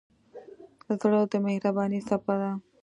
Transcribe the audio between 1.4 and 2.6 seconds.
مهربانۍ څپه ده.